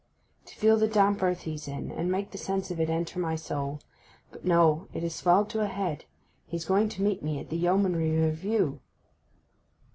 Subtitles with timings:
[0.47, 3.35] 'To feel the damp earth he's in, and make the sense of it enter my
[3.35, 3.79] soul.
[4.31, 4.87] But no.
[4.95, 6.05] It has swelled to a head;
[6.47, 8.79] he is going to meet me at the Yeomanry Review.